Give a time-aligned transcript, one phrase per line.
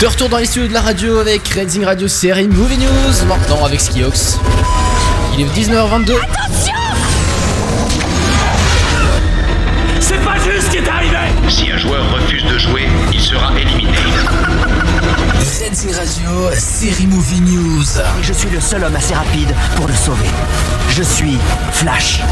[0.00, 3.64] De retour dans les studios de la radio avec Redzing Radio série Movie News, maintenant
[3.64, 4.38] avec Skiox.
[5.34, 6.12] Il est 19h22.
[10.00, 11.16] C'est pas juste ce qui est arrivé
[11.48, 12.44] Si un joueur refuse
[15.92, 17.84] Radio, série Movie News.
[18.20, 20.26] Je suis le seul homme assez rapide pour le sauver.
[20.90, 21.38] Je suis
[21.70, 22.22] Flash.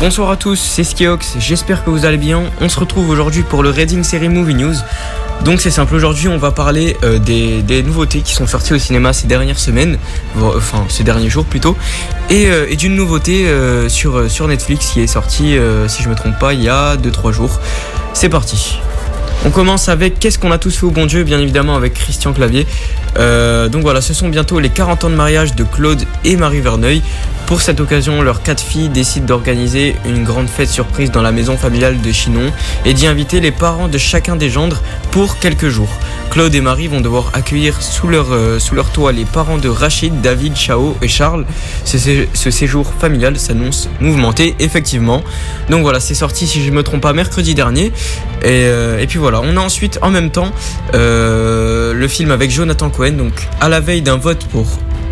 [0.00, 2.42] Bonsoir à tous, c'est Skiox, j'espère que vous allez bien.
[2.60, 4.74] On se retrouve aujourd'hui pour le Reading Série Movie News.
[5.44, 8.78] Donc c'est simple, aujourd'hui on va parler euh, des, des nouveautés qui sont sorties au
[8.78, 9.98] cinéma ces dernières semaines,
[10.40, 11.76] enfin ces derniers jours plutôt,
[12.30, 16.08] et, euh, et d'une nouveauté euh, sur, sur Netflix qui est sortie, euh, si je
[16.08, 17.60] me trompe pas, il y a 2-3 jours.
[18.12, 18.80] C'est parti.
[19.44, 22.32] On commence avec Qu'est-ce qu'on a tous fait au bon Dieu, bien évidemment avec Christian
[22.32, 22.66] Clavier.
[23.18, 26.60] Euh, donc voilà, ce sont bientôt les 40 ans de mariage de Claude et Marie
[26.60, 27.02] Verneuil.
[27.46, 31.56] Pour cette occasion, leurs quatre filles décident d'organiser une grande fête surprise dans la maison
[31.56, 32.52] familiale de Chinon
[32.84, 35.96] et d'y inviter les parents de chacun des gendres pour quelques jours.
[36.36, 39.70] Claude et Marie vont devoir accueillir sous leur, euh, sous leur toit les parents de
[39.70, 41.46] Rachid, David, Chao et Charles.
[41.86, 45.22] Ce, sé- ce séjour familial s'annonce mouvementé, effectivement.
[45.70, 47.86] Donc voilà, c'est sorti, si je ne me trompe pas, mercredi dernier.
[48.42, 50.52] Et, euh, et puis voilà, on a ensuite en même temps
[50.92, 54.66] euh, le film avec Jonathan Cohen, donc à la veille d'un vote pour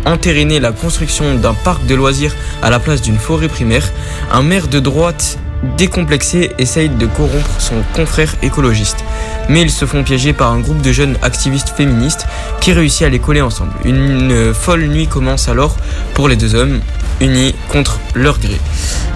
[0.05, 3.91] entériner la construction d'un parc de loisirs à la place d'une forêt primaire,
[4.31, 5.39] un maire de droite
[5.75, 9.03] décomplexé essaye de corrompre son confrère écologiste.
[9.49, 12.25] Mais ils se font piéger par un groupe de jeunes activistes féministes
[12.61, 13.73] qui réussit à les coller ensemble.
[13.83, 15.77] Une folle nuit commence alors
[16.13, 16.79] pour les deux hommes,
[17.21, 18.59] unis contre leur gré.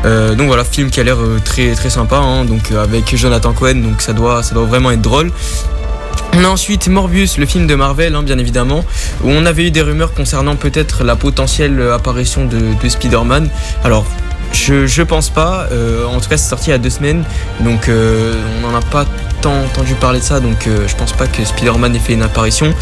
[0.06, 3.16] Euh, donc voilà, film qui a l'air euh, très très sympa, hein, donc euh, avec
[3.16, 5.32] Jonathan Cohen, donc ça doit ça doit vraiment être drôle.
[6.34, 8.86] On a ensuite Morbius, le film de Marvel, hein, bien évidemment,
[9.24, 13.50] où on avait eu des rumeurs concernant peut-être la potentielle apparition de Spider-Man.
[13.84, 14.06] Alors,
[14.54, 17.24] je, pense pas, euh, en tout cas c'est sorti il y a deux semaines,
[17.60, 19.06] donc euh, on n'en a pas
[19.42, 22.24] tant entendu parler de ça, donc euh, je pense pas que Spider-Man ait fait une
[22.24, 22.74] apparition.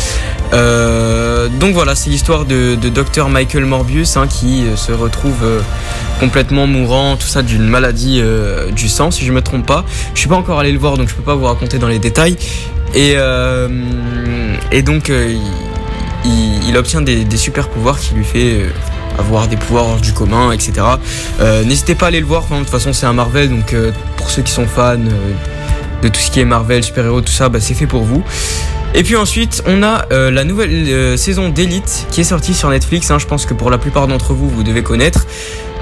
[0.51, 5.45] Donc voilà, c'est l'histoire de, Dr Michael Morbius hein, qui se retrouve
[6.19, 8.21] complètement mourant, tout ça d'une maladie
[8.75, 9.85] du sang, si je me trompe pas.
[10.13, 11.99] Je suis pas encore allé le voir, donc je peux pas vous raconter dans les
[11.99, 12.37] détails.
[12.95, 13.15] Et,
[14.83, 15.11] donc,
[16.25, 18.65] il, obtient des, des super pouvoirs qui lui fait
[19.17, 20.73] avoir des pouvoirs hors du commun, etc.
[21.39, 23.91] Euh, N'hésitez pas à aller le voir, de toute façon c'est un Marvel, donc euh,
[24.15, 25.33] pour ceux qui sont fans euh,
[26.01, 28.23] de tout ce qui est Marvel, super-héros, tout ça, bah, c'est fait pour vous.
[28.93, 33.11] Et puis ensuite, on a la nouvelle saison d'Elite qui est sortie sur Netflix.
[33.11, 35.27] hein, je pense que pour la plupart d'entre vous, vous devez connaître.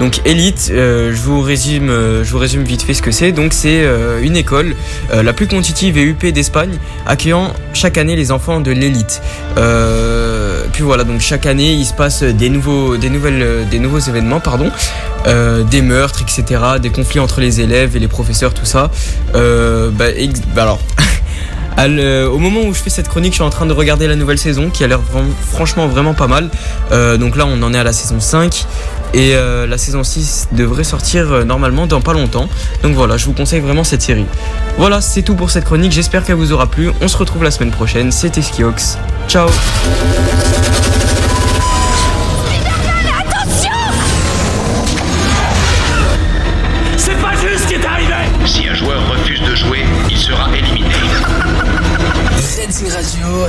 [0.00, 3.30] Donc Elite, je vous résume, je vous résume vite fait ce que c'est.
[3.30, 3.86] Donc c'est
[4.22, 4.74] une école,
[5.14, 6.76] la plus compétitive et huppée d'Espagne,
[7.06, 9.22] accueillant chaque année les enfants de l'élite.
[10.76, 14.70] Puis voilà, donc chaque année, il se passe des nouveaux, événements, pardon,
[15.26, 18.90] euh, des meurtres, etc., des conflits entre les élèves et les professeurs, tout ça.
[19.34, 20.04] Euh, bah,
[20.54, 20.76] bah
[22.30, 24.36] au moment où je fais cette chronique, je suis en train de regarder la nouvelle
[24.36, 25.00] saison qui a l'air
[25.50, 26.50] franchement vraiment pas mal.
[26.92, 28.66] Euh, donc là, on en est à la saison 5
[29.14, 32.50] et la saison 6 devrait sortir normalement dans pas longtemps.
[32.82, 34.26] Donc voilà, je vous conseille vraiment cette série.
[34.76, 35.92] Voilà, c'est tout pour cette chronique.
[35.92, 36.90] J'espère qu'elle vous aura plu.
[37.00, 38.12] On se retrouve la semaine prochaine.
[38.12, 38.98] C'était Skiox.
[39.26, 39.48] Ciao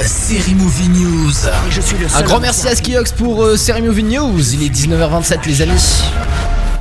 [0.05, 1.31] Série Movie News.
[1.69, 4.53] Je suis le seul Un grand merci à Skiox pour euh, série Movie News.
[4.53, 6.03] Il est 19h27 les amis.